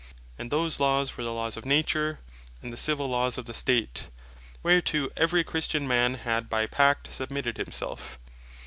And 0.35 0.49
those 0.49 0.79
Laws 0.79 1.15
were 1.15 1.23
the 1.23 1.31
Laws 1.31 1.55
of 1.57 1.63
Nature, 1.63 2.21
and 2.63 2.73
the 2.73 2.75
Civill 2.75 3.05
Laws 3.07 3.37
of 3.37 3.45
the 3.45 3.53
State, 3.53 4.09
whereto 4.63 5.09
every 5.15 5.43
Christian 5.43 5.87
man 5.87 6.15
had 6.15 6.49
by 6.49 6.65
pact 6.65 7.13
submitted 7.13 7.57
himself. 7.59 8.17